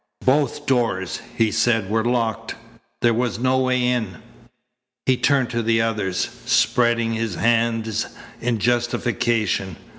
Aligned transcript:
"Both 0.25 0.65
doors," 0.65 1.21
he 1.37 1.51
said, 1.51 1.87
"were 1.87 2.03
locked. 2.03 2.55
There 3.01 3.13
was 3.13 3.37
no 3.37 3.59
way 3.59 3.85
in" 3.85 4.17
He 5.05 5.15
turned 5.15 5.51
to 5.51 5.61
the 5.61 5.83
others, 5.83 6.27
spreading 6.43 7.13
his 7.13 7.35
hands 7.35 8.07
in 8.41 8.57
justification. 8.57 9.75